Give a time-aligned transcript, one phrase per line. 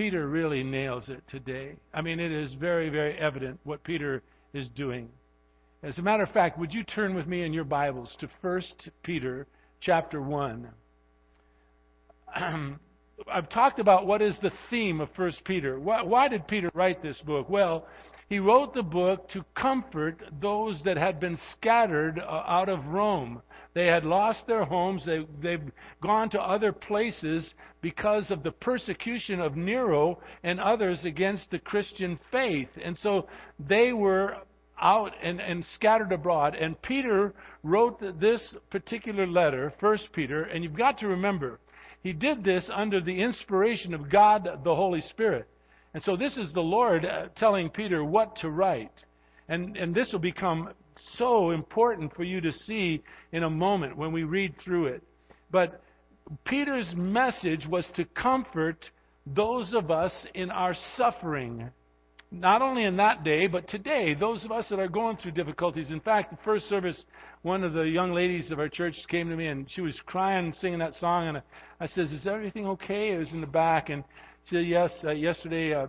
[0.00, 1.76] Peter really nails it today.
[1.92, 4.22] I mean, it is very, very evident what Peter
[4.54, 5.10] is doing.
[5.82, 8.62] As a matter of fact, would you turn with me in your Bibles to 1
[9.02, 9.46] Peter
[9.82, 10.70] chapter 1?
[13.30, 15.78] I've talked about what is the theme of 1 Peter.
[15.78, 17.50] Why, why, did Peter write this book?
[17.50, 17.86] Well,
[18.30, 23.42] he wrote the book to comfort those that had been scattered uh, out of Rome.
[23.72, 25.04] They had lost their homes.
[25.06, 25.70] They, they've
[26.02, 32.18] gone to other places because of the persecution of Nero and others against the Christian
[32.32, 32.68] faith.
[32.82, 33.28] And so
[33.58, 34.36] they were
[34.80, 36.54] out and, and scattered abroad.
[36.54, 41.60] And Peter wrote this particular letter, First Peter, and you've got to remember,
[42.02, 45.46] he did this under the inspiration of God the Holy Spirit.
[45.92, 48.92] And so this is the Lord uh, telling Peter what to write.
[49.48, 50.70] And, and this will become
[51.16, 55.02] so important for you to see in a moment when we read through it.
[55.50, 55.82] But
[56.44, 58.90] Peter's message was to comfort
[59.26, 61.70] those of us in our suffering.
[62.32, 65.90] Not only in that day, but today, those of us that are going through difficulties.
[65.90, 67.04] In fact, the first service,
[67.42, 70.54] one of the young ladies of our church came to me and she was crying,
[70.60, 71.26] singing that song.
[71.28, 71.42] And
[71.80, 73.12] I said, Is everything okay?
[73.12, 73.88] It was in the back.
[73.88, 74.04] And
[74.44, 75.88] she said, Yes, uh, yesterday, uh,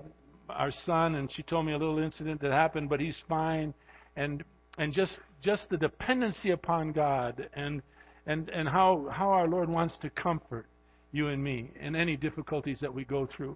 [0.50, 3.74] our son, and she told me a little incident that happened, but he's fine.
[4.16, 4.44] And
[4.82, 7.84] and just just the dependency upon God and
[8.26, 10.66] and and how how our Lord wants to comfort
[11.12, 13.56] you and me in any difficulties that we go through.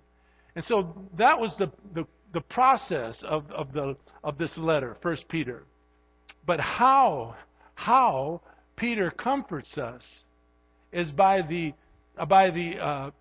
[0.56, 5.28] And so that was the the, the process of, of the of this letter, First
[5.28, 5.64] Peter.
[6.46, 7.36] But how
[7.74, 8.42] how
[8.76, 10.04] Peter comforts us
[10.92, 11.74] is by the
[12.30, 13.12] by the uh,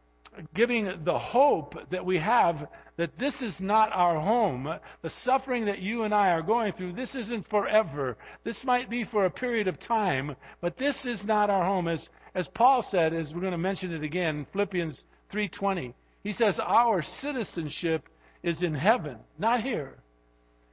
[0.54, 4.68] giving the hope that we have that this is not our home.
[5.02, 8.16] The suffering that you and I are going through, this isn't forever.
[8.44, 11.88] This might be for a period of time, but this is not our home.
[11.88, 16.58] As, as Paul said, as we're going to mention it again, Philippians 3.20, he says,
[16.62, 18.08] our citizenship
[18.42, 19.94] is in heaven, not here.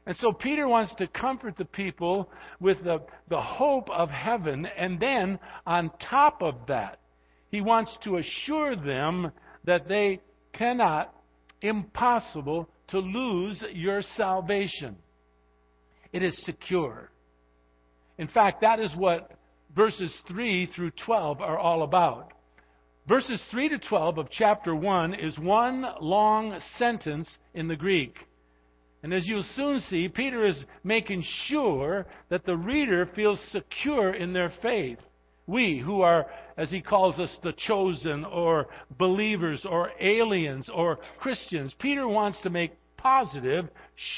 [0.06, 5.00] And so Peter wants to comfort the people with the, the hope of heaven, and
[5.00, 7.00] then on top of that,
[7.52, 9.32] he wants to assure them
[9.66, 10.20] that they
[10.54, 11.14] cannot
[11.61, 14.98] impossible to lose your salvation.
[16.11, 17.10] It is secure.
[18.17, 19.32] In fact, that is what
[19.76, 22.33] verses 3 through 12 are all about.
[23.08, 28.16] Verses 3 to 12 of chapter 1 is one long sentence in the Greek.
[29.04, 34.33] And as you'll soon see, Peter is making sure that the reader feels secure in
[34.33, 35.00] their faith.
[35.52, 38.67] We, who are, as he calls us, the chosen or
[38.98, 43.67] believers or aliens or Christians, Peter wants to make positive,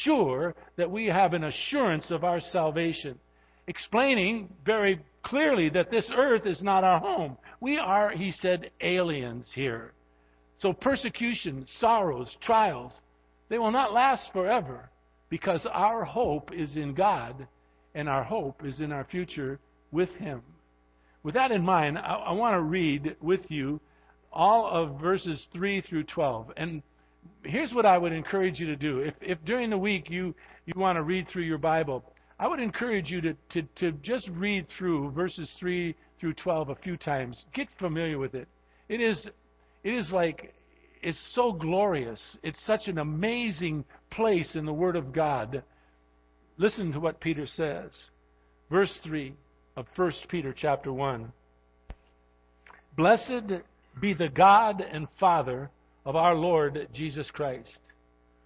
[0.03, 3.17] sure, that we have an assurance of our salvation.
[3.65, 7.35] Explaining very clearly that this earth is not our home.
[7.59, 9.93] We are, he said, aliens here.
[10.59, 12.91] So persecution, sorrows, trials,
[13.49, 14.91] they will not last forever
[15.29, 17.47] because our hope is in God
[17.95, 19.59] and our hope is in our future
[19.91, 20.43] with Him.
[21.23, 23.79] With that in mind, I, I want to read with you
[24.31, 26.51] all of verses 3 through 12.
[26.57, 26.81] And
[27.43, 28.99] here's what I would encourage you to do.
[28.99, 30.35] If, if during the week you,
[30.65, 32.03] you want to read through your Bible,
[32.39, 36.75] I would encourage you to, to, to just read through verses 3 through 12 a
[36.75, 37.45] few times.
[37.53, 38.47] Get familiar with it.
[38.89, 39.25] It is,
[39.83, 40.53] it is like,
[41.01, 42.37] it's so glorious.
[42.43, 45.63] It's such an amazing place in the Word of God.
[46.57, 47.91] Listen to what Peter says.
[48.69, 49.33] Verse 3
[49.75, 51.31] of 1 Peter chapter 1.
[52.95, 53.63] Blessed
[53.99, 55.71] be the God and Father
[56.05, 57.79] of our Lord Jesus Christ,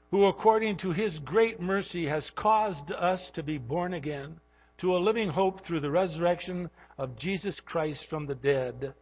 [0.09, 4.39] who according to his great mercy has caused us to be born again
[4.77, 8.93] to a living hope through the resurrection of Jesus Christ from the dead,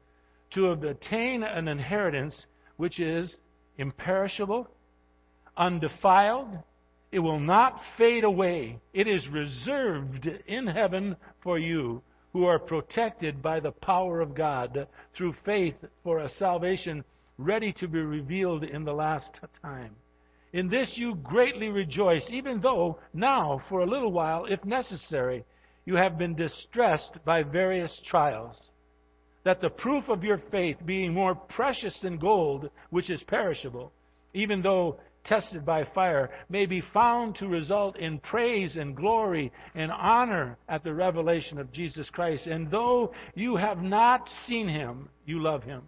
[0.53, 2.45] to obtain an inheritance
[2.77, 3.35] which is
[3.77, 4.67] imperishable,
[5.57, 6.57] undefiled,
[7.11, 8.79] it will not fade away.
[8.93, 12.01] It is reserved in heaven for you
[12.35, 17.01] who are protected by the power of God through faith for a salvation
[17.37, 19.31] ready to be revealed in the last
[19.61, 19.95] time.
[20.51, 25.45] In this you greatly rejoice, even though now, for a little while, if necessary,
[25.85, 28.69] you have been distressed by various trials,
[29.45, 33.93] that the proof of your faith, being more precious than gold, which is perishable,
[34.33, 39.91] even though tested by fire, may be found to result in praise and glory and
[39.91, 42.47] honor at the revelation of Jesus Christ.
[42.47, 45.83] And though you have not seen him, you love him.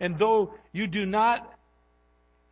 [0.00, 1.48] And though you do not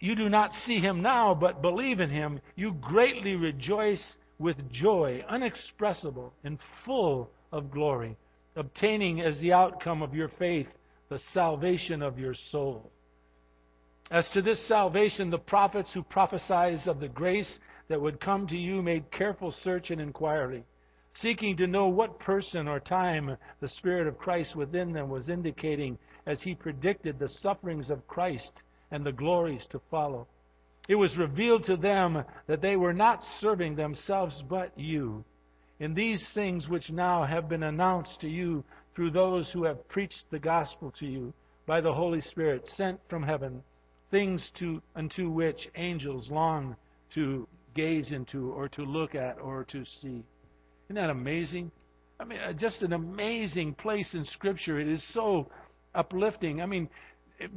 [0.02, 5.22] you do not see him now, but believe in him, you greatly rejoice with joy
[5.28, 8.16] unexpressible and full of glory,
[8.56, 10.66] obtaining as the outcome of your faith
[11.10, 12.90] the salvation of your soul.
[14.10, 18.56] As to this salvation, the prophets who prophesied of the grace that would come to
[18.56, 20.64] you made careful search and inquiry,
[21.14, 25.96] seeking to know what person or time the Spirit of Christ within them was indicating
[26.26, 28.50] as he predicted the sufferings of Christ
[28.90, 30.26] and the glories to follow.
[30.88, 35.24] It was revealed to them that they were not serving themselves but you.
[35.78, 38.64] In these things which now have been announced to you
[38.96, 41.32] through those who have preached the gospel to you
[41.64, 43.62] by the Holy Spirit sent from heaven
[44.10, 46.76] things to, unto which angels long
[47.14, 50.24] to gaze into or to look at or to see.
[50.86, 51.70] Isn't that amazing?
[52.18, 54.78] I mean, uh, just an amazing place in Scripture.
[54.78, 55.48] It is so
[55.94, 56.60] uplifting.
[56.60, 56.88] I mean,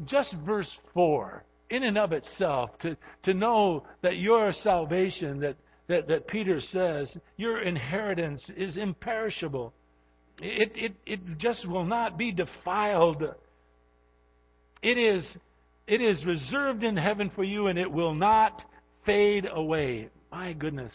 [0.05, 5.57] just verse 4, in and of itself, to, to know that your salvation, that,
[5.87, 9.73] that, that Peter says, your inheritance is imperishable.
[10.41, 13.23] It, it, it just will not be defiled.
[14.81, 15.25] It is
[15.87, 18.63] it is reserved in heaven for you and it will not
[19.05, 20.09] fade away.
[20.31, 20.93] My goodness.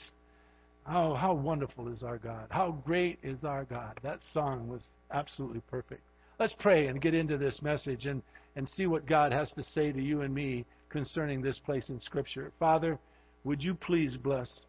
[0.86, 2.46] Oh, how wonderful is our God.
[2.50, 3.98] How great is our God.
[4.02, 4.80] That song was
[5.12, 6.02] absolutely perfect.
[6.40, 8.22] Let's pray and get into this message and,
[8.56, 12.00] and see what God has to say to you and me concerning this place in
[12.00, 12.52] Scripture.
[12.58, 12.98] Father,
[13.44, 14.60] would you please bless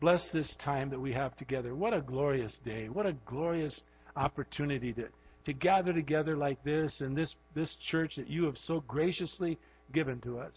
[0.00, 1.74] bless this time that we have together.
[1.74, 2.88] What a glorious day.
[2.88, 3.82] What a glorious
[4.16, 5.04] opportunity to
[5.50, 9.58] to gather together like this in this, this church that you have so graciously
[9.92, 10.52] given to us.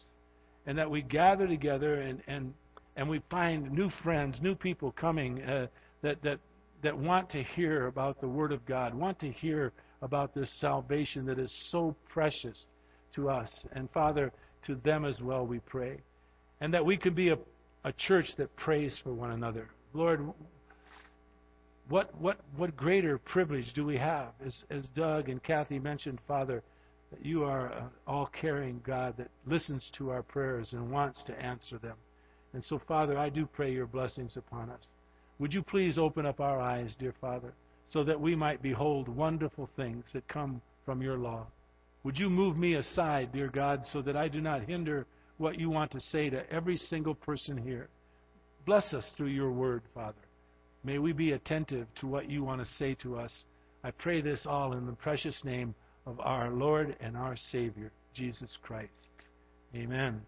[0.68, 2.54] And that we gather together and, and,
[2.96, 5.66] and we find new friends, new people coming uh,
[6.04, 6.38] that, that,
[6.84, 9.74] that want to hear about the Word of God, want to hear
[10.04, 12.68] about this salvation that is so precious
[13.16, 13.50] to us.
[13.72, 14.32] And Father,
[14.68, 15.98] to them as well we pray.
[16.62, 17.38] And that we could be a,
[17.84, 19.70] a church that prays for one another.
[19.94, 20.22] Lord,
[21.90, 24.30] what, what, what greater privilege do we have?
[24.46, 26.64] As, as Doug and Kathy mentioned, Father,
[27.12, 31.40] that you are an all caring God that listens to our prayers and wants to
[31.40, 31.96] answer them.
[32.54, 34.88] And so, Father, I do pray your blessings upon us.
[35.40, 37.54] Would you please open up our eyes, dear Father,
[37.92, 41.48] so that we might behold wonderful things that come from your law?
[42.04, 45.06] Would you move me aside, dear God, so that I do not hinder
[45.38, 47.90] what you want to say to every single person here?
[48.66, 50.16] Bless us through your word, Father.
[50.84, 53.32] May we be attentive to what you want to say to us.
[53.84, 55.76] I pray this all in the precious name
[56.06, 58.92] of our Lord and our Savior, Jesus Christ.
[59.76, 60.22] Amen.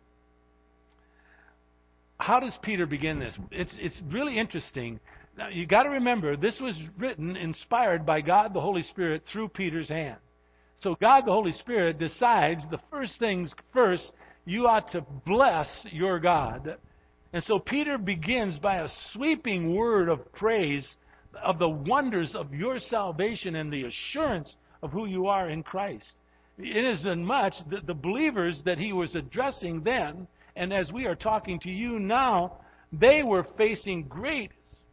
[2.18, 3.36] How does Peter begin this?
[3.52, 5.00] It's, it's really interesting.
[5.38, 9.50] Now, you've got to remember, this was written, inspired by God the Holy Spirit through
[9.50, 10.18] Peter's hand.
[10.80, 14.12] So God the Holy Spirit decides the first things first,
[14.46, 16.78] you ought to bless your God
[17.36, 20.96] and so Peter begins by a sweeping word of praise
[21.44, 26.14] of the wonders of your salvation and the assurance of who you are in Christ.
[26.58, 31.08] It is in much that the believers that he was addressing then, and as we
[31.08, 32.60] are talking to you now,
[32.94, 34.52] they were facing great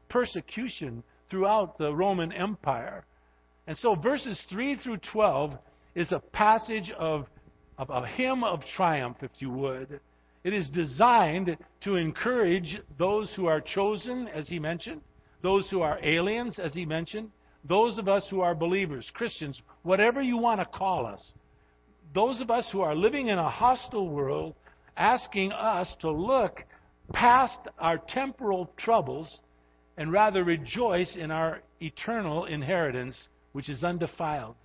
[0.09, 3.05] persecution throughout the Roman Empire.
[3.69, 5.53] And so verses 3 through 12
[5.95, 7.29] is a passage of,
[7.79, 10.01] of a hymn of triumph, if you would.
[10.45, 15.01] It is designed to encourage those who are chosen, as he mentioned,
[15.41, 17.31] those who are aliens, as he mentioned,
[17.65, 21.33] those of us who are believers, Christians, whatever you want to call us,
[22.13, 24.55] those of us who are living in a hostile world,
[24.97, 26.65] asking us to look
[27.13, 29.41] past our temporal troubles
[29.97, 34.57] and rather rejoice in our eternal inheritance, which is undefiled,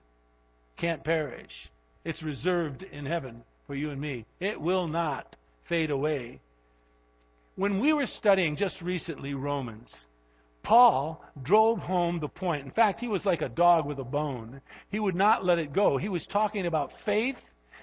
[0.77, 1.69] can't perish.
[2.03, 4.25] It's reserved in heaven for you and me.
[4.39, 5.35] It will not
[5.69, 6.39] fade away.
[7.55, 9.91] When we were studying just recently Romans,
[10.63, 12.65] Paul drove home the point.
[12.65, 14.61] In fact, he was like a dog with a bone.
[14.91, 15.97] He would not let it go.
[15.97, 17.37] He was talking about faith,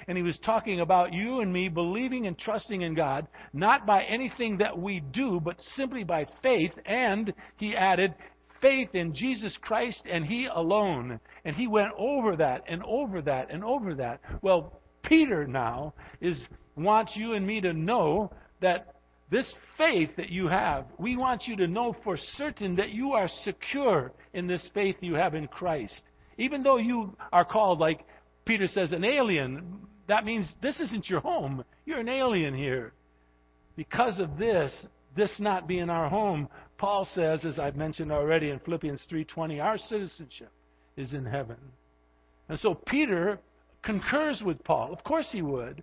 [0.07, 4.05] and he was talking about you and me believing and trusting in God, not by
[4.05, 6.73] anything that we do, but simply by faith.
[6.85, 8.14] And he added,
[8.64, 11.21] faith in Jesus Christ and He alone.
[11.45, 14.21] And he went over that and over that and over that.
[14.41, 16.43] Well, Peter now is
[16.76, 18.95] wants you and me to know that
[19.31, 23.28] this faith that you have, we want you to know for certain that you are
[23.45, 26.02] secure in this faith you have in Christ.
[26.38, 28.04] Even though you are called, like
[28.45, 31.64] Peter says, an alien, that means this isn't your home.
[31.87, 32.93] You're an alien here.
[33.76, 34.73] Because of this,
[35.16, 39.78] this not being our home, Paul says, as I've mentioned already in Philippians 3:20, our
[39.78, 40.50] citizenship
[40.97, 41.57] is in heaven.
[42.49, 43.38] And so Peter
[43.83, 44.93] concurs with Paul.
[44.93, 45.83] Of course he would.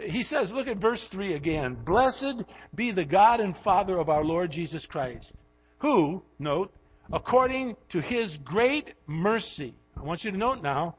[0.00, 1.76] He says, look at verse 3 again.
[1.84, 2.42] Blessed
[2.74, 5.34] be the God and Father of our Lord Jesus Christ,
[5.78, 6.72] who, note,
[7.12, 10.96] according to his great mercy, I want you to note now,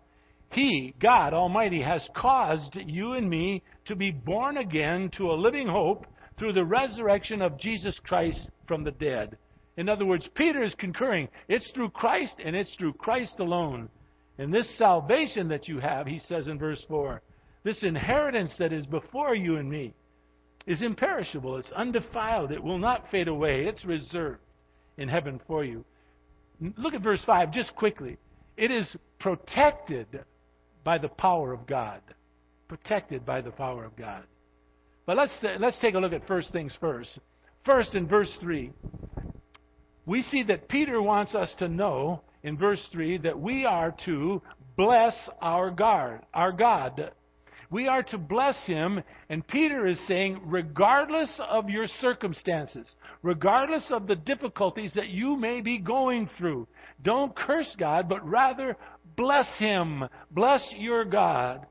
[0.51, 5.67] he, God Almighty, has caused you and me to be born again to a living
[5.67, 6.05] hope
[6.37, 9.37] through the resurrection of Jesus Christ from the dead.
[9.77, 11.29] In other words, Peter is concurring.
[11.47, 13.89] It's through Christ and it's through Christ alone.
[14.37, 17.21] And this salvation that you have, he says in verse 4,
[17.63, 19.93] this inheritance that is before you and me,
[20.65, 21.57] is imperishable.
[21.57, 22.51] It's undefiled.
[22.51, 23.65] It will not fade away.
[23.65, 24.39] It's reserved
[24.97, 25.83] in heaven for you.
[26.77, 28.17] Look at verse 5 just quickly.
[28.57, 28.87] It is
[29.19, 30.07] protected
[30.83, 32.01] by the power of God.
[32.67, 34.23] Protected by the power of God.
[35.05, 37.17] But let's, uh, let's take a look at first things first.
[37.65, 38.71] First, in verse 3,
[40.05, 44.41] we see that Peter wants us to know in verse 3 that we are to
[44.77, 47.11] bless our God, our God.
[47.71, 52.87] We are to bless him, and Peter is saying, regardless of your circumstances,
[53.21, 56.67] regardless of the difficulties that you may be going through,
[57.03, 58.75] don't curse God, but rather
[59.15, 60.03] bless him.
[60.31, 61.67] Bless your God,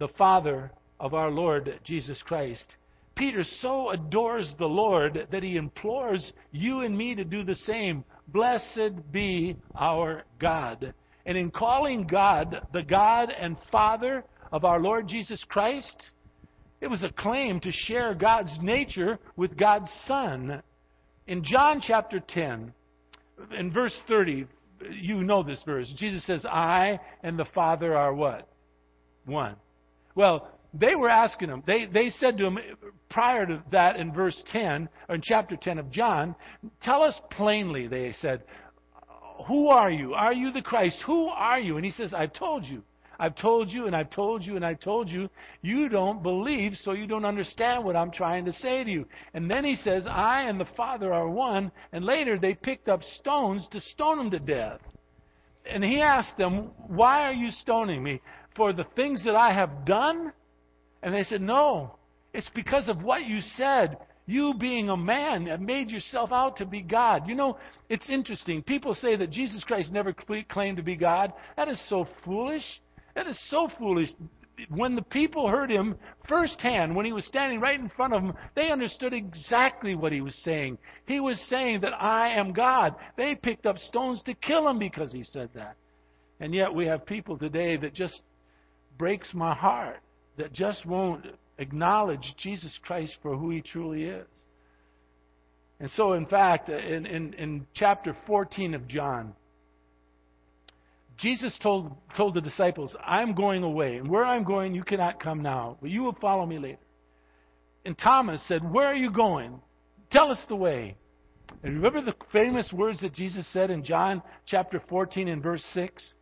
[0.00, 2.66] the Father of our Lord Jesus Christ.
[3.14, 8.04] Peter so adores the Lord that he implores you and me to do the same.
[8.28, 10.94] Blessed be our God.
[11.26, 15.96] And in calling God the God and Father of our Lord Jesus Christ,
[16.80, 20.62] it was a claim to share God's nature with God's Son.
[21.26, 22.72] In John chapter 10,
[23.58, 24.46] in verse 30,
[24.90, 25.92] you know this verse.
[25.96, 28.48] Jesus says, I and the Father are what?
[29.24, 29.56] One.
[30.14, 32.58] Well, they were asking him, they, they said to him
[33.10, 36.34] prior to that in verse 10, or in chapter 10 of John,
[36.82, 38.42] tell us plainly, they said,
[39.46, 40.14] who are you?
[40.14, 40.98] Are you the Christ?
[41.06, 41.76] Who are you?
[41.76, 42.82] And he says, I've told you.
[43.22, 45.30] I've told you and I've told you and I've told you.
[45.60, 49.06] You don't believe, so you don't understand what I'm trying to say to you.
[49.32, 51.70] And then he says, I and the Father are one.
[51.92, 54.80] And later they picked up stones to stone him to death.
[55.64, 58.20] And he asked them, Why are you stoning me?
[58.56, 60.32] For the things that I have done?
[61.04, 61.94] And they said, No,
[62.34, 63.98] it's because of what you said.
[64.26, 67.28] You, being a man, have made yourself out to be God.
[67.28, 67.56] You know,
[67.88, 68.64] it's interesting.
[68.64, 71.32] People say that Jesus Christ never claimed to be God.
[71.56, 72.64] That is so foolish.
[73.14, 74.10] That is so foolish.
[74.68, 75.96] When the people heard him
[76.28, 80.20] firsthand, when he was standing right in front of them, they understood exactly what he
[80.20, 80.78] was saying.
[81.06, 82.94] He was saying that I am God.
[83.16, 85.76] They picked up stones to kill him because he said that.
[86.40, 88.20] And yet we have people today that just
[88.98, 90.00] breaks my heart,
[90.36, 91.26] that just won't
[91.58, 94.26] acknowledge Jesus Christ for who he truly is.
[95.80, 99.34] And so, in fact, in, in, in chapter 14 of John,
[101.18, 105.42] Jesus told, told the disciples, I'm going away, and where I'm going, you cannot come
[105.42, 106.78] now, but you will follow me later.
[107.84, 109.60] And Thomas said, Where are you going?
[110.10, 110.96] Tell us the way.
[111.62, 116.12] And remember the famous words that Jesus said in John chapter 14 and verse 6?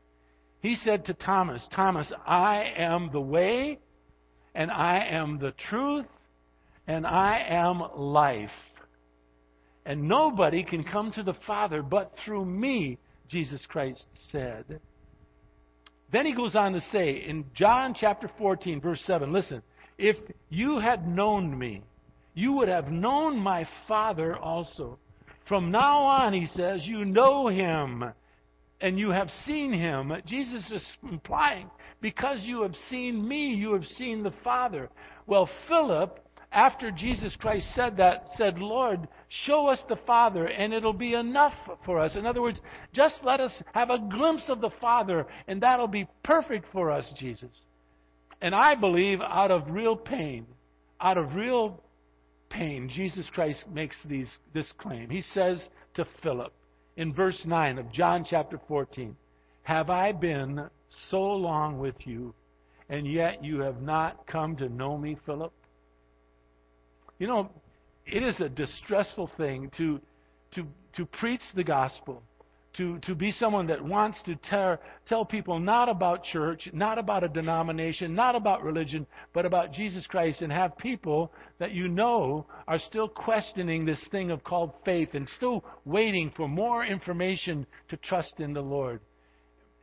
[0.61, 3.79] He said to Thomas, Thomas, I am the way,
[4.55, 6.07] and I am the truth,
[6.87, 8.51] and I am life.
[9.87, 12.99] And nobody can come to the Father but through me.
[13.31, 14.81] Jesus Christ said.
[16.13, 19.63] Then he goes on to say in John chapter 14, verse 7, listen,
[19.97, 20.17] if
[20.49, 21.83] you had known me,
[22.35, 24.99] you would have known my Father also.
[25.47, 28.05] From now on, he says, you know him
[28.81, 30.13] and you have seen him.
[30.27, 31.71] Jesus is implying,
[32.01, 34.89] because you have seen me, you have seen the Father.
[35.27, 36.19] Well, Philip
[36.53, 41.55] after Jesus Christ said that, said, Lord, show us the Father, and it'll be enough
[41.87, 42.17] for us.
[42.17, 42.61] In other words,
[42.93, 47.11] just let us have a glimpse of the Father, and that'll be perfect for us,
[47.17, 47.51] Jesus.
[48.41, 50.47] And I believe out of real pain,
[51.01, 51.81] out of real
[52.49, 55.09] pain, Jesus Christ makes these, this claim.
[55.09, 55.65] He says
[55.95, 56.53] to Philip
[56.97, 59.17] in verse 9 of John chapter 14,
[59.63, 60.69] Have I been
[61.11, 62.35] so long with you,
[62.89, 65.53] and yet you have not come to know me, Philip?
[67.21, 67.51] You know,
[68.07, 70.01] it is a distressful thing to,
[70.55, 72.23] to, to preach the gospel,
[72.79, 77.23] to, to be someone that wants to tell, tell people not about church, not about
[77.23, 82.47] a denomination, not about religion, but about Jesus Christ, and have people that you know
[82.67, 87.99] are still questioning this thing of called faith and still waiting for more information to
[87.99, 89.01] trust in the Lord.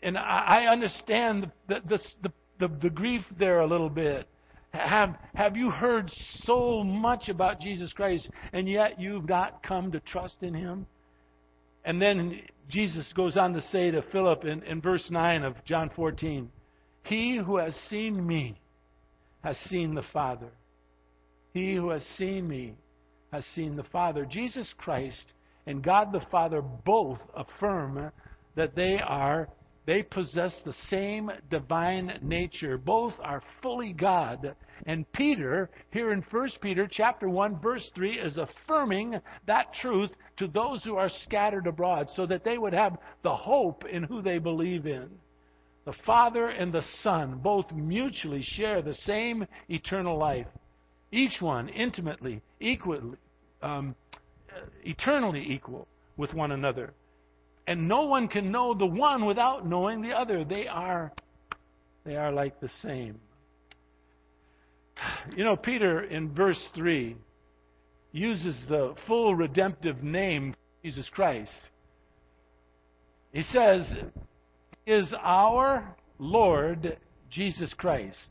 [0.02, 4.28] And I, I understand the, the, the, the, the grief there a little bit.
[4.74, 6.12] Have, have you heard
[6.44, 10.86] so much about Jesus Christ and yet you've not come to trust in him?
[11.86, 15.90] And then Jesus goes on to say to Philip in, in verse 9 of John
[15.96, 16.52] 14,
[17.04, 18.60] He who has seen me
[19.44, 20.50] has seen the Father.
[21.54, 22.76] He who has seen me
[23.32, 24.26] has seen the Father.
[24.26, 25.32] Jesus Christ
[25.66, 28.12] and God the Father both affirm
[28.56, 29.48] that they are
[29.88, 32.78] They possess the same divine nature.
[32.78, 34.54] Both are fully God.
[34.86, 40.48] And Peter, here in 1 Peter chapter 1 verse 3 is affirming that truth to
[40.48, 44.40] those who are scattered abroad so that they would have the hope in who they
[44.40, 45.10] believe in.
[45.86, 50.48] The Father and the Son both mutually share the same eternal life.
[51.14, 53.18] Each one intimately, equally,
[53.62, 53.96] um,
[54.84, 56.94] eternally equal with one another.
[57.68, 60.46] And no one can know the one without knowing the other.
[60.46, 61.12] They are,
[62.06, 63.20] they are like the same.
[65.36, 67.16] You know, Peter in verse 3
[68.14, 71.52] uses the full redemptive name, Jesus Christ.
[73.34, 73.86] He says,
[74.86, 76.98] is our Lord
[77.30, 78.30] Jesus Christ.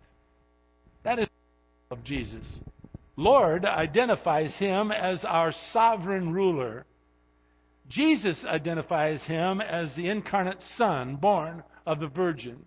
[1.05, 1.29] That is
[1.91, 2.47] of Jesus.
[3.17, 6.85] Lord identifies him as our sovereign ruler.
[7.89, 12.65] Jesus identifies him as the incarnate Son born of the Virgin.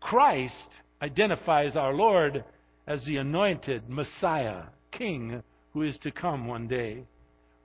[0.00, 0.68] Christ
[1.02, 2.44] identifies our Lord
[2.86, 7.04] as the anointed Messiah, King, who is to come one day.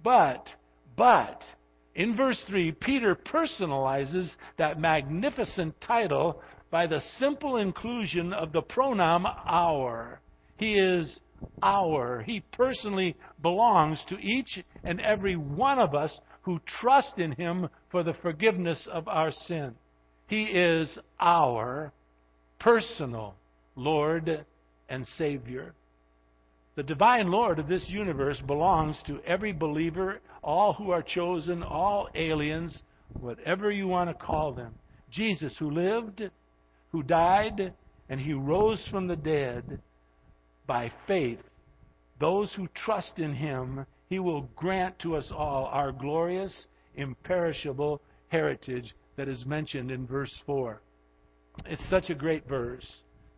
[0.03, 0.48] But,
[0.98, 1.41] but,
[1.95, 9.25] in verse 3, Peter personalizes that magnificent title by the simple inclusion of the pronoun
[9.25, 10.19] our.
[10.57, 11.19] He is
[11.62, 12.21] our.
[12.21, 18.03] He personally belongs to each and every one of us who trust in Him for
[18.03, 19.75] the forgiveness of our sin.
[20.27, 21.91] He is our
[22.60, 23.36] personal
[23.75, 24.45] Lord
[24.89, 25.74] and Savior.
[26.75, 32.07] The divine Lord of this universe belongs to every believer, all who are chosen, all
[32.15, 32.81] aliens,
[33.19, 34.74] whatever you want to call them.
[35.12, 36.24] Jesus, who lived,
[36.91, 37.74] who died,
[38.10, 39.81] and he rose from the dead
[40.65, 41.39] by faith.
[42.19, 48.94] Those who trust in him, he will grant to us all our glorious, imperishable heritage
[49.15, 50.82] that is mentioned in verse 4.
[51.65, 52.86] It's such a great verse.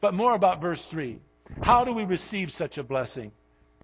[0.02, 1.20] But more about verse 3.
[1.62, 3.32] How do we receive such a blessing?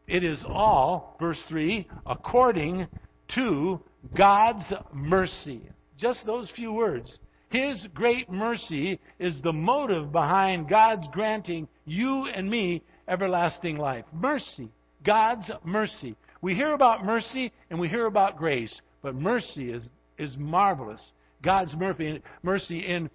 [0.08, 2.88] It is all, verse 3, according
[3.36, 3.80] to
[4.18, 5.62] God's mercy.
[5.96, 7.12] Just those few words.
[7.52, 14.06] His great mercy is the motive behind God's granting you and me everlasting life.
[14.12, 14.70] Mercy.
[15.06, 16.16] God's mercy.
[16.42, 19.84] We hear about mercy and we hear about grace, but mercy is,
[20.18, 21.12] is marvelous.
[21.42, 22.80] God's mercy, mercy.
[22.80, 23.10] In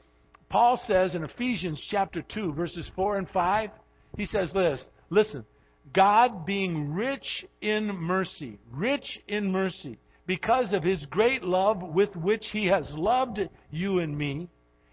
[0.48, 3.70] Paul says in Ephesians chapter 2, verses 4 and 5,
[4.16, 5.44] he says this Listen,
[5.92, 12.46] God being rich in mercy, rich in mercy, because of his great love with which
[12.52, 14.48] he has loved you and me,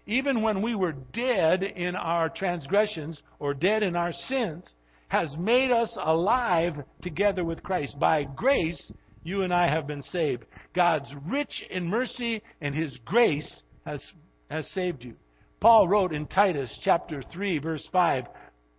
[0.06, 4.74] even when we were dead in our transgressions or dead in our sins,
[5.12, 6.72] has made us alive
[7.02, 7.98] together with Christ.
[7.98, 8.90] By grace,
[9.22, 10.46] you and I have been saved.
[10.74, 14.02] God's rich in mercy and his grace has,
[14.50, 15.12] has saved you.
[15.60, 18.24] Paul wrote in Titus chapter 3 verse 5,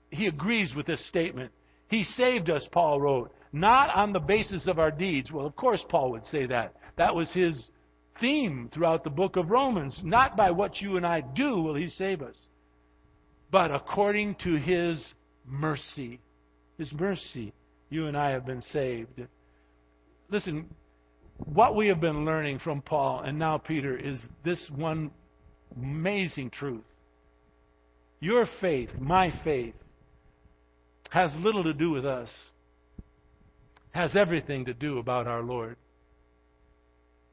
[0.10, 1.52] he agrees with this statement.
[1.88, 5.32] He saved us, Paul wrote, not on the basis of our deeds.
[5.32, 6.74] Well, of course, Paul would say that.
[6.98, 7.67] That was his
[8.19, 10.00] theme throughout the book of Romans.
[10.04, 12.38] Not by what you and I do will he save us,
[13.52, 15.13] but according to his
[15.45, 16.19] mercy.
[16.77, 17.53] His mercy,
[17.89, 19.21] you and I have been saved.
[20.29, 20.67] Listen,
[21.45, 25.12] what we have been learning from Paul and now Peter is this one
[25.75, 26.84] amazing truth.
[28.19, 29.75] Your faith, my faith,
[31.10, 32.29] has little to do with us,
[33.91, 35.75] has everything to do about our Lord.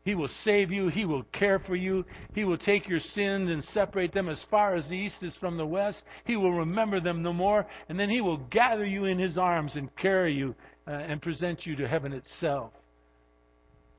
[0.05, 0.89] He will save you.
[0.89, 2.05] He will care for you.
[2.35, 5.57] He will take your sins and separate them as far as the east is from
[5.57, 6.03] the west.
[6.25, 7.67] He will remember them no more.
[7.89, 10.55] And then He will gather you in His arms and carry you
[10.87, 12.73] uh, and present you to heaven itself.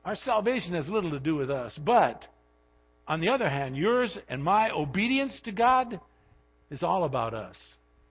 [0.04, 1.78] Our salvation has little to do with us.
[1.84, 2.26] But,
[3.06, 6.00] on the other hand, yours and my obedience to God
[6.70, 7.56] is all about us.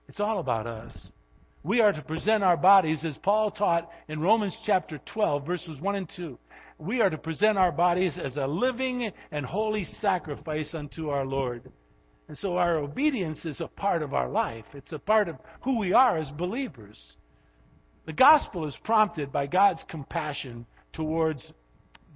[0.08, 1.08] It's all about us.
[1.62, 5.94] We are to present our bodies, as Paul taught in Romans chapter 12, verses 1
[5.94, 6.38] and 2.
[6.82, 11.70] We are to present our bodies as a living and holy sacrifice unto our Lord.
[12.26, 15.78] And so our obedience is a part of our life, it's a part of who
[15.78, 17.16] we are as believers.
[18.04, 21.52] The gospel is prompted by God's compassion towards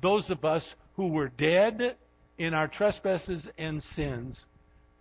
[0.02, 1.94] those of us who were dead
[2.36, 4.36] in our trespasses and sins.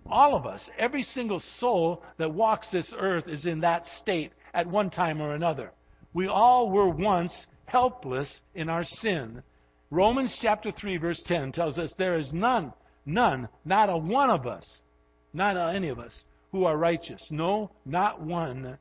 [0.06, 4.68] All of us, every single soul that walks this earth is in that state at
[4.68, 5.72] one time or another.
[6.14, 7.34] We all were once
[7.66, 9.42] helpless in our sin.
[9.92, 12.74] Romans chapter 3 verse 10 tells us there is none,
[13.06, 14.66] none, not a one of us,
[15.34, 16.14] not any of us
[16.52, 17.22] who are righteous.
[17.30, 18.78] No, not one.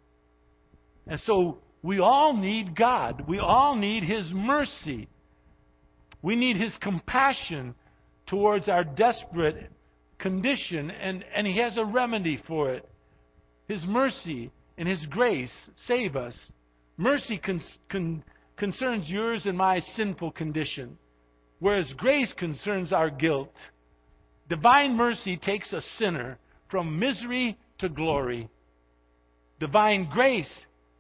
[1.07, 3.25] And so we all need God.
[3.29, 5.09] We all need His mercy.
[6.23, 7.75] We need His compassion
[8.27, 9.71] towards our desperate
[10.19, 12.89] condition, and, and He has a remedy for it.
[13.69, 15.53] His mercy and His grace
[15.87, 16.35] save us.
[16.97, 18.25] Mercy con- con-
[18.57, 20.99] concerns yours and my sinful condition,
[21.59, 23.55] whereas grace concerns our guilt.
[24.49, 26.39] Divine mercy takes a sinner
[26.71, 28.49] from misery to glory.
[29.61, 30.51] Divine grace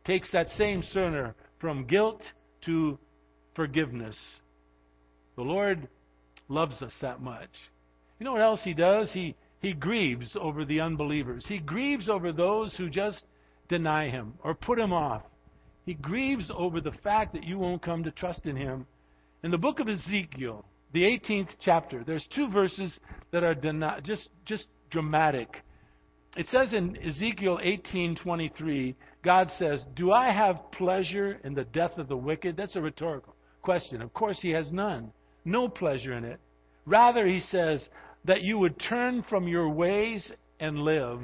[0.05, 2.23] takes that same sinner from guilt
[2.67, 2.99] to
[3.55, 4.17] forgiveness.
[5.37, 5.89] The Lord
[6.49, 7.51] loves us that much.
[8.19, 9.13] You know what else He does?
[9.13, 11.45] He, he grieves over the unbelievers.
[11.49, 13.25] He grieves over those who just
[13.69, 15.23] deny Him or put Him off.
[15.85, 18.87] He grieves over the fact that you won't come to trust in Him.
[19.43, 22.99] In the book of Ezekiel, the 18th chapter, there's two verses
[23.33, 23.55] that are
[24.01, 25.63] just, just dramatic.
[26.37, 32.09] It says in Ezekiel 18:23, God says, "Do I have pleasure in the death of
[32.09, 34.03] the wicked?" That's a rhetorical question.
[34.03, 35.13] Of course, he has none.
[35.45, 36.41] No pleasure in it.
[36.87, 37.89] Rather, he says
[38.25, 41.21] that you would turn from your ways and live.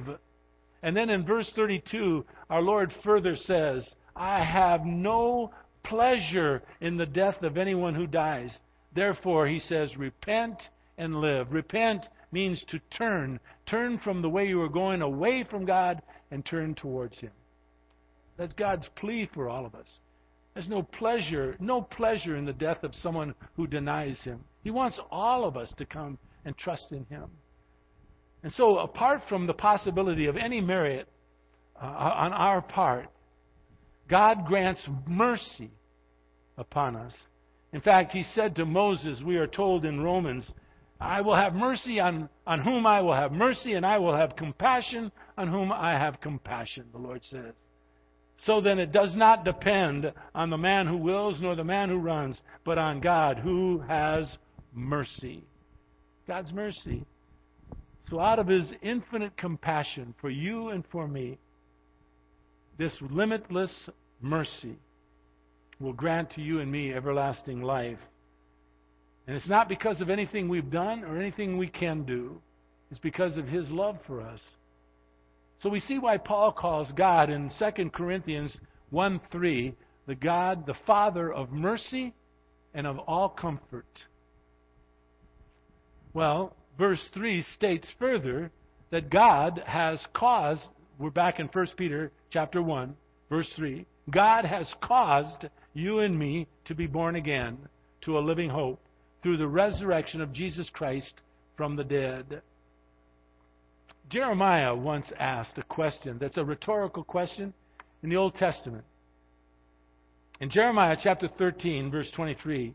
[0.82, 7.06] And then in verse 32, our Lord further says, I have no pleasure in the
[7.06, 8.50] death of anyone who dies.
[8.94, 10.60] Therefore, he says, repent
[10.98, 11.52] and live.
[11.52, 13.40] Repent means to turn.
[13.66, 17.32] Turn from the way you were going away from God and turn towards Him.
[18.36, 19.88] That's God's plea for all of us.
[20.54, 24.40] There's no pleasure, no pleasure in the death of someone who denies Him.
[24.62, 27.26] He wants all of us to come and trust in Him.
[28.42, 31.08] And so, apart from the possibility of any merit
[31.80, 33.08] uh, on our part,
[34.10, 35.70] God grants mercy
[36.58, 37.12] upon us.
[37.72, 40.44] In fact, He said to Moses, we are told in Romans,
[41.00, 44.36] I will have mercy on, on whom I will have mercy, and I will have
[44.36, 47.54] compassion on whom I have compassion, the Lord says.
[48.44, 51.98] So then it does not depend on the man who wills nor the man who
[51.98, 54.36] runs, but on God who has
[54.74, 55.44] mercy.
[56.26, 57.04] God's mercy.
[58.08, 61.38] So out of his infinite compassion for you and for me,
[62.78, 63.90] this limitless
[64.20, 64.76] mercy
[65.78, 67.98] will grant to you and me everlasting life.
[69.26, 72.40] And it's not because of anything we've done or anything we can do.
[72.90, 74.40] It's because of His love for us.
[75.62, 78.56] So we see why Paul calls God in 2 Corinthians
[78.90, 79.74] 1 3
[80.06, 82.12] the God, the Father of mercy
[82.74, 83.86] and of all comfort.
[86.12, 88.50] Well, verse 3 states further
[88.90, 90.64] that God has caused,
[90.98, 92.96] we're back in 1 Peter chapter 1,
[93.28, 93.86] verse 3.
[94.10, 97.58] God has caused you and me to be born again
[98.02, 98.80] to a living hope
[99.22, 101.14] through the resurrection of Jesus Christ
[101.56, 102.42] from the dead.
[104.08, 107.52] Jeremiah once asked a question that's a rhetorical question
[108.02, 108.84] in the Old Testament.
[110.40, 112.74] In Jeremiah chapter 13, verse 23,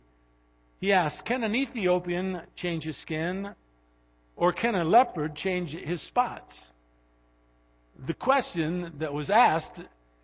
[0.80, 3.50] he asked, Can an Ethiopian change his skin?
[4.38, 6.54] Or can a leopard change his spots?
[8.06, 9.80] The question that was asked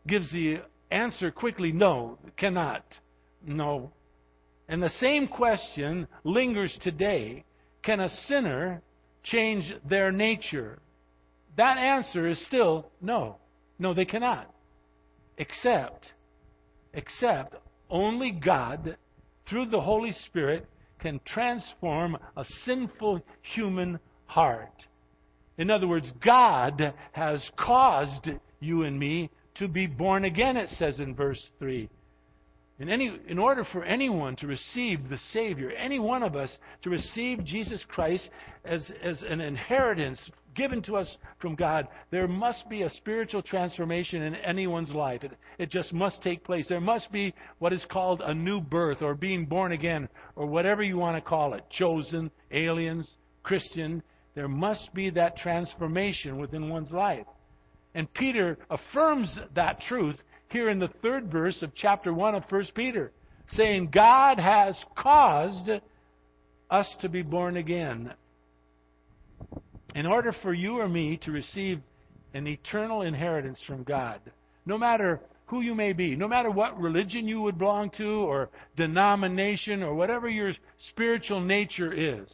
[0.06, 0.60] gives the
[0.92, 2.84] answer quickly no, cannot.
[3.46, 3.92] No,
[4.72, 7.44] and the same question lingers today
[7.84, 8.82] Can a sinner
[9.22, 10.80] change their nature?
[11.58, 13.36] That answer is still no.
[13.78, 14.50] No, they cannot.
[15.38, 16.14] Except,
[16.94, 17.56] except
[17.90, 18.96] only God,
[19.50, 20.66] through the Holy Spirit,
[21.00, 24.86] can transform a sinful human heart.
[25.58, 28.30] In other words, God has caused
[28.62, 31.90] you and me to be born again, it says in verse 3.
[32.80, 36.90] In, any, in order for anyone to receive the Savior, any one of us to
[36.90, 38.28] receive Jesus Christ
[38.66, 40.20] as, as an inheritance
[40.56, 45.24] given to us from God, there must be a spiritual transformation in anyone's life.
[45.24, 46.66] It, it just must take place.
[46.68, 50.82] There must be what is called a new birth or being born again or whatever
[50.82, 53.08] you want to call it chosen, aliens,
[53.44, 54.02] Christian.
[54.34, 57.28] There must be that transformation within one's life.
[57.94, 60.16] And Peter affirms that truth
[60.50, 63.12] here in the third verse of chapter 1 of 1 Peter,
[63.56, 65.70] saying, God has caused
[66.70, 68.14] us to be born again.
[69.96, 71.82] In order for you or me to receive
[72.34, 74.22] an eternal inheritance from God,
[74.66, 78.50] no matter who you may be, no matter what religion you would belong to, or
[78.78, 80.54] denomination, or whatever your
[80.90, 82.26] spiritual nature is,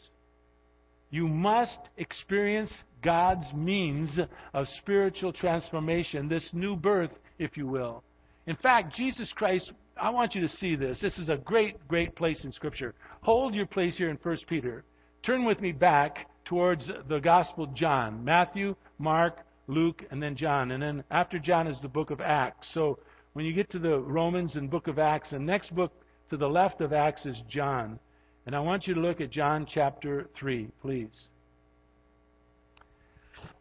[1.09, 4.19] you must experience God's means
[4.53, 8.03] of spiritual transformation, this new birth, if you will.
[8.45, 11.01] In fact, Jesus Christ, I want you to see this.
[11.01, 12.95] This is a great, great place in Scripture.
[13.21, 14.83] Hold your place here in 1 Peter.
[15.23, 20.71] Turn with me back towards the Gospel of John Matthew, Mark, Luke, and then John.
[20.71, 22.69] And then after John is the book of Acts.
[22.73, 22.99] So
[23.33, 25.91] when you get to the Romans and book of Acts, the next book
[26.29, 27.99] to the left of Acts is John.
[28.45, 31.27] And I want you to look at John chapter 3, please.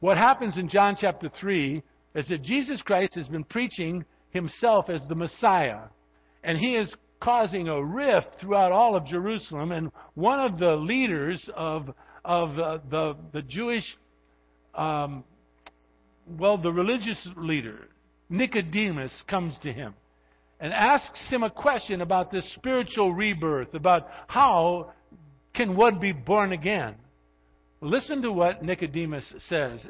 [0.00, 1.82] What happens in John chapter 3
[2.14, 5.84] is that Jesus Christ has been preaching himself as the Messiah.
[6.42, 9.72] And he is causing a rift throughout all of Jerusalem.
[9.72, 11.90] And one of the leaders of,
[12.24, 13.84] of uh, the, the Jewish,
[14.74, 15.24] um,
[16.26, 17.88] well, the religious leader,
[18.28, 19.94] Nicodemus, comes to him
[20.60, 24.92] and asks him a question about this spiritual rebirth, about how
[25.54, 26.94] can one be born again.
[27.80, 29.84] Listen to what Nicodemus says.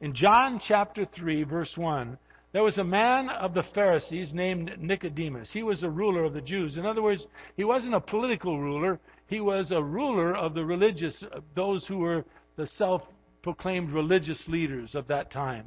[0.00, 2.16] In John chapter 3, verse 1,
[2.52, 5.48] there was a man of the Pharisees named Nicodemus.
[5.52, 6.76] He was a ruler of the Jews.
[6.76, 7.24] In other words,
[7.56, 11.22] he wasn't a political ruler, he was a ruler of the religious,
[11.56, 12.24] those who were
[12.56, 13.02] the self
[13.42, 15.66] proclaimed religious leaders of that time.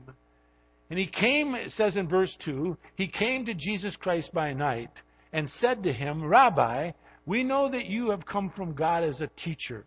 [0.90, 4.92] And he came, it says in verse 2, he came to Jesus Christ by night
[5.34, 6.92] and said to him, Rabbi,
[7.26, 9.86] we know that you have come from God as a teacher.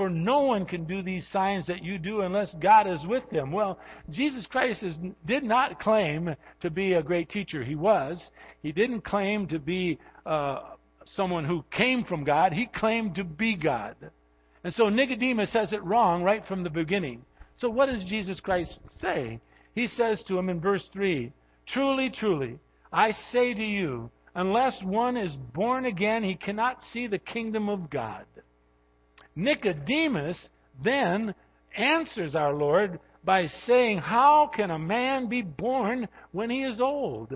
[0.00, 3.52] For no one can do these signs that you do unless God is with them.
[3.52, 7.62] Well, Jesus Christ is, did not claim to be a great teacher.
[7.62, 8.18] He was.
[8.62, 10.60] He didn't claim to be uh,
[11.04, 12.54] someone who came from God.
[12.54, 13.94] He claimed to be God.
[14.64, 17.20] And so Nicodemus says it wrong right from the beginning.
[17.58, 19.38] So what does Jesus Christ say?
[19.74, 21.30] He says to him in verse 3
[21.66, 22.58] Truly, truly,
[22.90, 27.90] I say to you, unless one is born again, he cannot see the kingdom of
[27.90, 28.24] God.
[29.40, 30.48] Nicodemus
[30.84, 31.34] then
[31.76, 37.32] answers our Lord by saying, How can a man be born when he is old?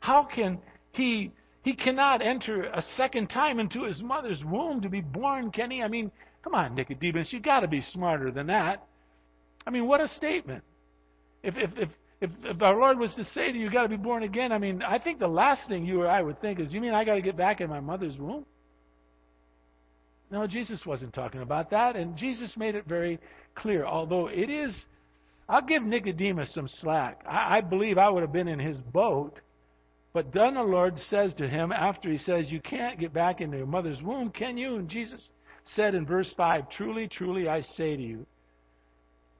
[0.00, 0.58] How can
[0.92, 1.32] he
[1.62, 5.82] he cannot enter a second time into his mother's womb to be born, can he?
[5.82, 6.10] I mean,
[6.42, 8.86] come on, Nicodemus, you've got to be smarter than that.
[9.66, 10.64] I mean, what a statement.
[11.42, 11.88] If, if, if,
[12.22, 14.52] if, if our Lord was to say to you, you've got to be born again,
[14.52, 16.94] I mean, I think the last thing you or I would think is, you mean
[16.94, 18.46] I got to get back in my mother's womb?
[20.30, 23.18] No, Jesus wasn't talking about that, and Jesus made it very
[23.56, 23.84] clear.
[23.84, 24.84] Although it is,
[25.48, 27.22] I'll give Nicodemus some slack.
[27.28, 29.40] I, I believe I would have been in his boat.
[30.12, 33.56] But then the Lord says to him, after he says, You can't get back into
[33.56, 34.76] your mother's womb, can you?
[34.76, 35.20] And Jesus
[35.74, 38.26] said in verse 5, Truly, truly, I say to you,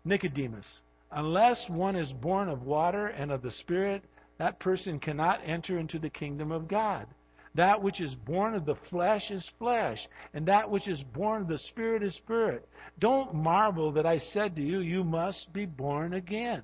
[0.05, 0.67] Nicodemus,
[1.13, 4.03] unless one is born of water and of the Spirit,
[4.39, 7.07] that person cannot enter into the kingdom of God.
[7.55, 9.99] That which is born of the flesh is flesh,
[10.35, 12.69] and that which is born of the Spirit is spirit.
[12.99, 16.63] Don't marvel that I said to you, You must be born again.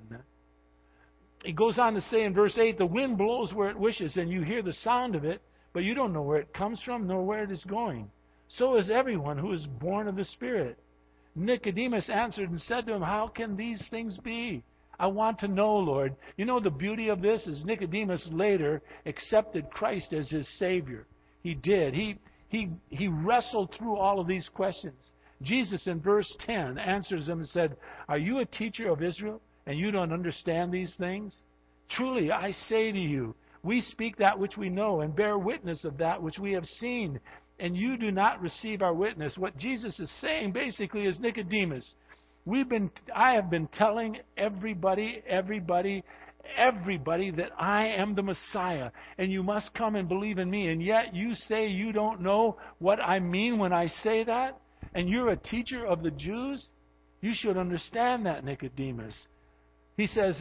[1.45, 4.31] He goes on to say in verse 8, The wind blows where it wishes, and
[4.31, 7.25] you hear the sound of it, but you don't know where it comes from nor
[7.25, 8.11] where it is going.
[8.49, 10.79] So is everyone who is born of the Spirit.
[11.35, 14.63] Nicodemus answered and said to him, How can these things be?
[14.99, 16.17] I want to know, Lord.
[16.37, 21.07] You know, the beauty of this is Nicodemus later accepted Christ as his Savior.
[21.43, 21.95] He did.
[21.95, 24.97] He, he, he wrestled through all of these questions.
[25.43, 27.77] Jesus, in verse 10, answers him and said,
[28.09, 31.37] Are you a teacher of Israel and you don't understand these things?
[31.91, 35.99] Truly, I say to you, we speak that which we know and bear witness of
[35.99, 37.21] that which we have seen,
[37.59, 39.37] and you do not receive our witness.
[39.37, 41.95] What Jesus is saying basically is Nicodemus,
[42.47, 46.05] We've been, I have been telling everybody, everybody,
[46.57, 50.69] everybody that I am the Messiah and you must come and believe in me.
[50.69, 54.61] And yet you say you don't know what I mean when I say that?
[54.95, 56.65] And you're a teacher of the Jews?
[57.21, 59.17] You should understand that, Nicodemus.
[59.97, 60.41] He says,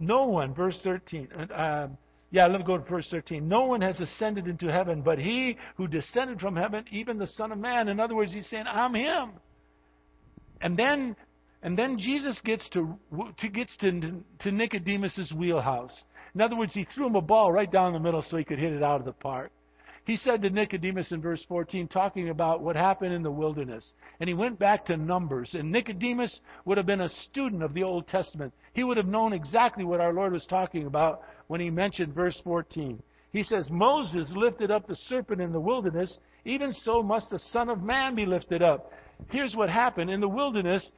[0.00, 1.28] No one, verse 13.
[1.32, 1.88] Uh,
[2.30, 3.46] yeah, let me go to verse 13.
[3.46, 7.52] No one has ascended into heaven but he who descended from heaven, even the Son
[7.52, 7.88] of Man.
[7.88, 9.32] In other words, he's saying, I'm him.
[10.60, 11.16] And then
[11.66, 12.96] and then Jesus gets to,
[13.38, 16.00] to gets to, to Nicodemus's wheelhouse.
[16.32, 18.60] In other words, he threw him a ball right down the middle so he could
[18.60, 19.50] hit it out of the park.
[20.04, 23.90] He said to Nicodemus in verse 14, talking about what happened in the wilderness.
[24.20, 25.54] And he went back to Numbers.
[25.54, 28.54] And Nicodemus would have been a student of the Old Testament.
[28.72, 32.40] He would have known exactly what our Lord was talking about when he mentioned verse
[32.44, 33.02] 14.
[33.32, 37.68] He says, Moses lifted up the serpent in the wilderness, even so must the Son
[37.68, 38.92] of Man be lifted up.
[39.30, 40.10] Here's what happened.
[40.10, 40.92] In the wilderness,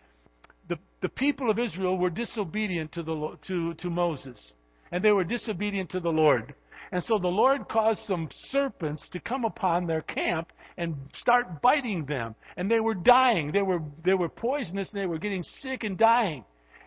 [0.68, 4.52] the, the people of Israel were disobedient to, the, to, to Moses,
[4.92, 6.54] and they were disobedient to the Lord.
[6.90, 12.06] And so the Lord caused some serpents to come upon their camp and start biting
[12.06, 12.34] them.
[12.56, 13.52] And they were dying.
[13.52, 16.44] They were, they were poisonous and they were getting sick and dying.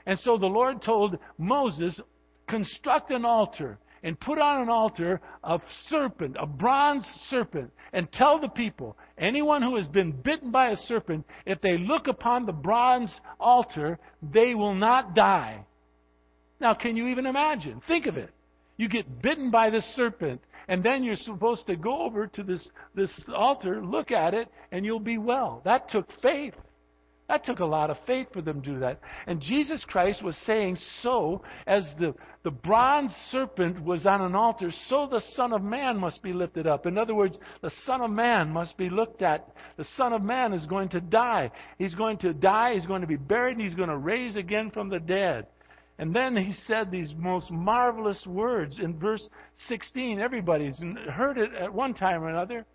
[0.07, 1.99] And so the Lord told Moses,
[2.47, 5.59] construct an altar and put on an altar a
[5.89, 10.77] serpent, a bronze serpent, and tell the people, anyone who has been bitten by a
[10.87, 15.65] serpent, if they look upon the bronze altar, they will not die.
[16.59, 17.81] Now, can you even imagine?
[17.87, 18.29] Think of it.
[18.77, 22.67] You get bitten by this serpent, and then you're supposed to go over to this,
[22.95, 25.61] this altar, look at it, and you'll be well.
[25.65, 26.53] That took faith.
[27.31, 28.99] That took a lot of faith for them to do that.
[29.25, 32.13] And Jesus Christ was saying, so as the,
[32.43, 36.67] the bronze serpent was on an altar, so the Son of Man must be lifted
[36.67, 36.85] up.
[36.85, 39.49] In other words, the Son of Man must be looked at.
[39.77, 41.51] The Son of Man is going to die.
[41.77, 44.69] He's going to die, he's going to be buried, and he's going to raise again
[44.69, 45.47] from the dead.
[45.99, 49.25] And then he said these most marvelous words in verse
[49.69, 50.19] 16.
[50.19, 52.65] Everybody's heard it at one time or another.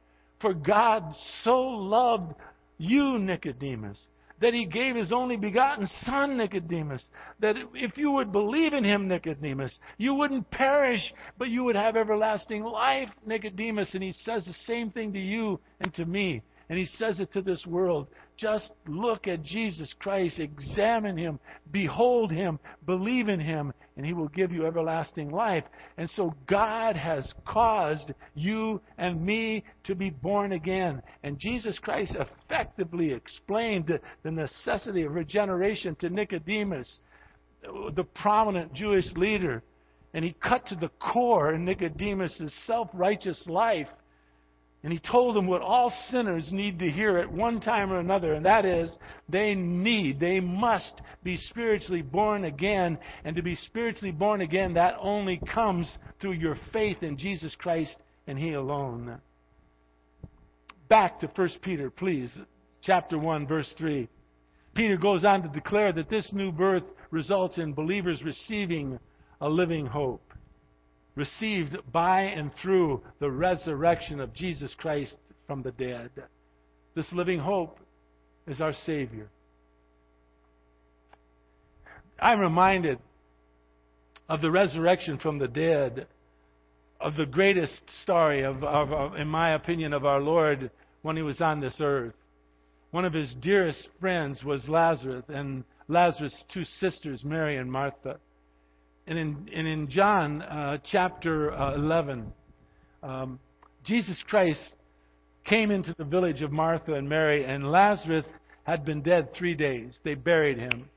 [0.40, 1.14] For God
[1.45, 2.33] so loved
[2.79, 4.07] you, Nicodemus,
[4.40, 7.05] that he gave his only begotten Son, Nicodemus,
[7.40, 11.96] that if you would believe in him, Nicodemus, you wouldn't perish, but you would have
[11.96, 13.94] everlasting life, Nicodemus.
[13.94, 16.42] And he says the same thing to you and to me.
[16.68, 18.09] And he says it to this world.
[18.37, 21.38] Just look at Jesus Christ, examine him,
[21.70, 25.64] behold him, believe in him, and he will give you everlasting life.
[25.96, 31.02] And so God has caused you and me to be born again.
[31.22, 36.98] And Jesus Christ effectively explained the necessity of regeneration to Nicodemus,
[37.94, 39.62] the prominent Jewish leader.
[40.12, 43.88] And he cut to the core in Nicodemus' self righteous life
[44.87, 48.35] and he told them what all sinners need to hear at one time or another,
[48.35, 48.96] and that is
[49.29, 52.96] they need, they must be spiritually born again.
[53.25, 57.96] And to be spiritually born again, that only comes through your faith in Jesus Christ
[58.29, 59.20] and He alone.
[60.88, 62.31] Back to 1 Peter, please,
[62.81, 64.09] chapter 1, verse 3.
[64.77, 69.01] Peter goes on to declare that this new birth results in believers receiving
[69.40, 70.26] a living hope
[71.16, 76.11] received by and through the resurrection of Jesus Christ from the dead.
[76.94, 77.81] This living hope
[78.46, 79.29] is our Savior.
[82.20, 82.98] I'm reminded
[84.29, 86.07] of the resurrection from the dead,
[87.00, 90.70] of the greatest story, of, of, of, in my opinion, of our Lord
[91.02, 92.14] when he was on this earth.
[92.90, 98.18] One of his dearest friends was Lazarus, and Lazarus' two sisters, Mary and Martha.
[99.07, 102.33] And in, and in John uh, chapter uh, 11,
[103.03, 103.38] um,
[103.85, 104.75] Jesus Christ
[105.45, 108.25] came into the village of Martha and Mary, and Lazarus
[108.64, 109.97] had been dead three days.
[110.03, 110.88] They buried him.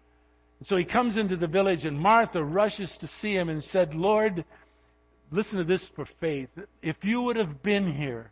[0.64, 4.44] So he comes into the village, and Martha rushes to see him and said, Lord,
[5.32, 6.50] listen to this for faith.
[6.82, 8.32] If you would have been here,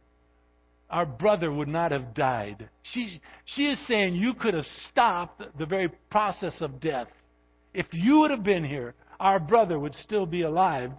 [0.89, 2.67] our brother would not have died.
[2.81, 7.07] She, she is saying you could have stopped the very process of death.
[7.73, 10.91] If you would have been here, our brother would still be alive.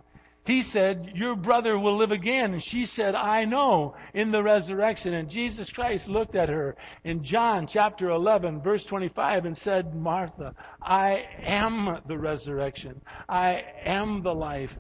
[0.49, 2.55] He said, Your brother will live again.
[2.55, 5.13] And she said, I know in the resurrection.
[5.13, 10.55] And Jesus Christ looked at her in John chapter 11, verse 25, and said, Martha,
[10.81, 13.03] I am the resurrection.
[13.29, 14.71] I am the life.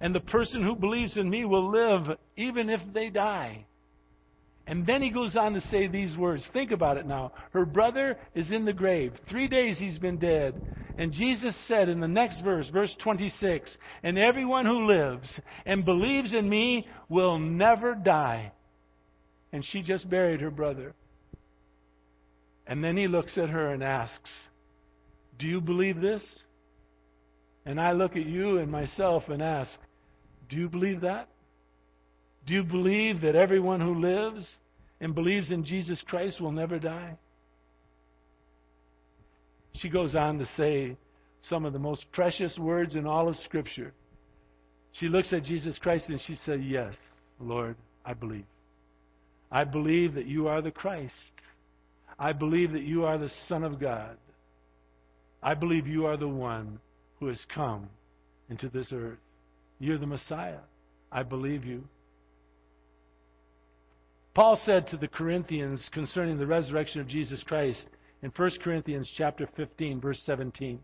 [0.00, 3.66] And the person who believes in me will live even if they die.
[4.68, 6.44] And then he goes on to say these words.
[6.52, 7.32] Think about it now.
[7.52, 9.12] Her brother is in the grave.
[9.28, 10.60] Three days he's been dead.
[10.98, 15.28] And Jesus said in the next verse, verse 26, And everyone who lives
[15.66, 18.52] and believes in me will never die.
[19.52, 20.94] And she just buried her brother.
[22.66, 24.30] And then he looks at her and asks,
[25.38, 26.22] Do you believe this?
[27.66, 29.78] And I look at you and myself and ask,
[30.48, 31.28] Do you believe that?
[32.46, 34.48] Do you believe that everyone who lives
[35.00, 37.18] and believes in Jesus Christ will never die?
[39.78, 40.96] She goes on to say
[41.48, 43.92] some of the most precious words in all of Scripture.
[44.92, 46.94] She looks at Jesus Christ and she said, Yes,
[47.38, 48.46] Lord, I believe.
[49.50, 51.14] I believe that you are the Christ.
[52.18, 54.16] I believe that you are the Son of God.
[55.42, 56.78] I believe you are the one
[57.20, 57.88] who has come
[58.48, 59.18] into this earth.
[59.78, 60.60] You're the Messiah.
[61.12, 61.84] I believe you.
[64.34, 67.86] Paul said to the Corinthians concerning the resurrection of Jesus Christ
[68.26, 70.80] in 1 Corinthians chapter 15 verse 17.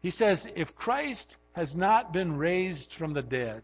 [0.00, 3.62] He says, "If Christ has not been raised from the dead,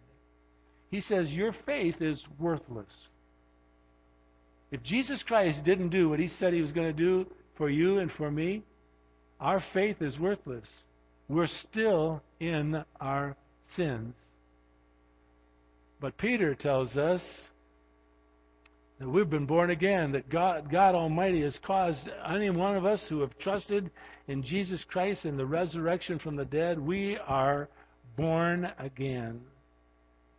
[0.92, 3.08] he says your faith is worthless."
[4.70, 7.26] If Jesus Christ didn't do what he said he was going to do
[7.56, 8.62] for you and for me,
[9.40, 10.68] our faith is worthless.
[11.26, 13.36] We're still in our
[13.74, 14.14] sins.
[15.98, 17.22] But Peter tells us
[18.98, 23.02] that we've been born again, that God, God Almighty has caused any one of us
[23.08, 23.90] who have trusted
[24.26, 27.68] in Jesus Christ and the resurrection from the dead, we are
[28.16, 29.40] born again.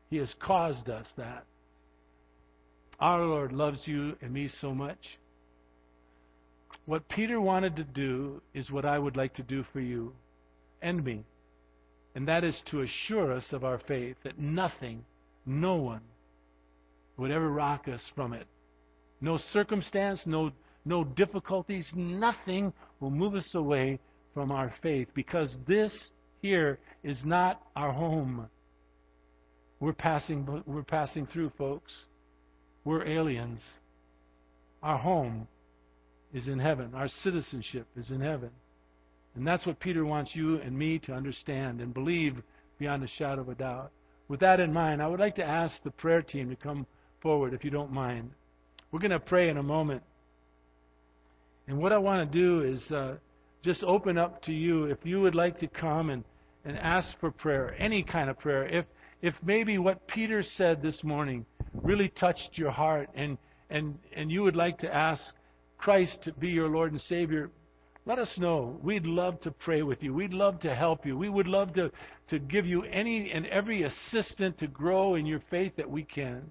[0.10, 1.46] He has caused us that.
[3.00, 5.00] Our Lord loves you and me so much.
[6.86, 10.14] What Peter wanted to do is what I would like to do for you
[10.82, 11.24] and me.
[12.16, 15.06] And that is to assure us of our faith that nothing,
[15.46, 16.02] no one,
[17.20, 18.48] would ever rock us from it.
[19.22, 20.52] No circumstance, no,
[20.86, 24.00] no difficulties, nothing will move us away
[24.34, 25.94] from our faith because this
[26.42, 28.48] here is not our home.
[29.80, 31.94] We're passing, we're passing through, folks.
[32.86, 33.62] We're aliens.
[34.82, 35.48] Our home
[36.34, 36.92] is in heaven.
[36.94, 38.52] Our citizenship is in heaven.
[39.36, 42.36] And that's what Peter wants you and me to understand and believe
[42.78, 43.92] beyond a shadow of a doubt.
[44.28, 46.86] With that in mind, I would like to ask the prayer team to come
[47.22, 48.32] forward, if you don't mind.
[48.92, 50.04] We're going to pray in a moment.
[51.68, 53.16] And what I want to do is uh,
[53.64, 56.24] just open up to you if you would like to come and,
[56.66, 58.66] and ask for prayer, any kind of prayer.
[58.68, 58.86] If,
[59.22, 63.38] if maybe what Peter said this morning really touched your heart and,
[63.70, 65.22] and, and you would like to ask
[65.78, 67.52] Christ to be your Lord and Savior,
[68.06, 68.80] let us know.
[68.82, 70.14] We'd love to pray with you.
[70.14, 71.16] We'd love to help you.
[71.16, 71.92] We would love to,
[72.30, 76.50] to give you any and every assistant to grow in your faith that we can.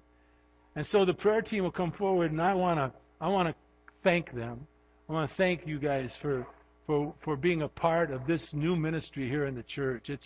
[0.75, 3.55] And so the prayer team will come forward, and I want to I want to
[4.03, 4.65] thank them.
[5.09, 6.45] I want to thank you guys for
[6.85, 10.09] for for being a part of this new ministry here in the church.
[10.09, 10.25] It's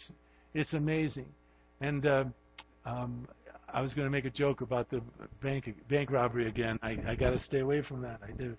[0.53, 1.27] it's amazing,
[1.81, 2.23] and uh,
[2.85, 3.27] um,
[3.73, 5.01] I was going to make a joke about the
[5.41, 6.77] bank bank robbery again.
[6.83, 8.19] I I got to stay away from that.
[8.27, 8.55] I do.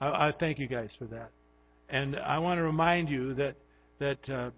[0.00, 1.30] I, I thank you guys for that,
[1.88, 3.54] and I want to remind you that
[3.98, 4.28] that.
[4.28, 4.50] Uh,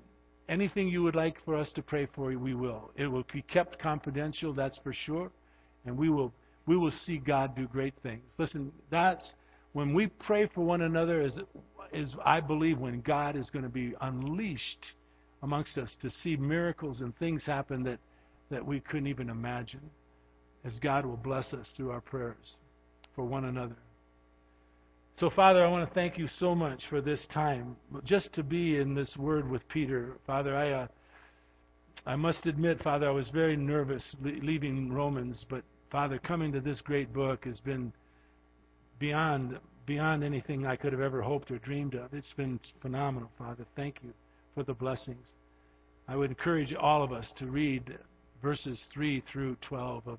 [0.47, 2.91] anything you would like for us to pray for, we will.
[2.97, 5.31] It will be kept confidential, that's for sure,
[5.87, 6.35] and we will
[6.67, 8.23] we will see God do great things.
[8.39, 9.33] Listen, that's
[9.73, 11.33] when we pray for one another is
[11.93, 14.85] is I believe when God is going to be unleashed
[15.43, 17.99] amongst us to see miracles and things happen that
[18.51, 19.91] that we couldn't even imagine
[20.65, 22.55] as God will bless us through our prayers
[23.15, 23.77] for one another.
[25.21, 28.79] So, Father, I want to thank you so much for this time, just to be
[28.79, 30.17] in this word with Peter.
[30.27, 30.87] Father, I, uh,
[32.05, 35.63] I must admit, Father, I was very nervous leaving Romans, but
[35.95, 37.93] Father, coming to this great book has been
[38.99, 42.13] beyond beyond anything I could have ever hoped or dreamed of.
[42.13, 43.65] It's been phenomenal, Father.
[43.77, 44.13] Thank you
[44.57, 45.25] for the blessings.
[46.09, 47.97] I would encourage all of us to read
[48.43, 50.19] verses 3 through 12 of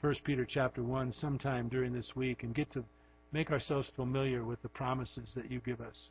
[0.00, 2.84] 1 Peter chapter 1 sometime during this week and get to
[3.32, 6.10] make ourselves familiar with the promises that you give us.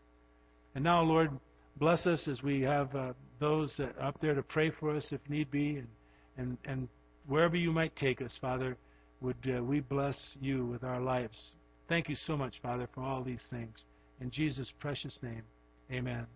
[0.76, 1.32] And now, Lord,
[1.78, 5.22] bless us as we have uh, those that up there to pray for us if
[5.30, 5.88] need be, and,
[6.38, 6.90] and, and
[7.28, 8.76] wherever you might take us, Father
[9.26, 11.36] would uh, we bless you with our lives.
[11.90, 13.76] Thank you so much, Father, for all these things.
[14.22, 15.42] In Jesus' precious name,
[15.92, 16.28] amen.